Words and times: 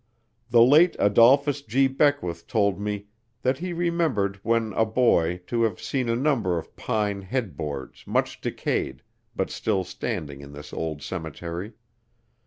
The 0.49 0.63
late 0.63 0.95
Adolphus 0.97 1.61
G. 1.61 1.85
Beckwith 1.87 2.47
told 2.47 2.79
me 2.81 3.05
that 3.43 3.59
he 3.59 3.71
remembered 3.71 4.37
when 4.41 4.73
a 4.73 4.83
boy 4.83 5.41
to 5.45 5.61
have 5.61 5.79
seen 5.79 6.09
a 6.09 6.15
number 6.15 6.57
of 6.57 6.75
pine 6.75 7.21
"head 7.21 7.55
boards," 7.55 8.05
much 8.07 8.41
decayed, 8.41 9.03
but 9.35 9.51
still 9.51 9.83
standing 9.83 10.41
in 10.41 10.53
this 10.53 10.73
old 10.73 11.03
cemetery. 11.03 11.73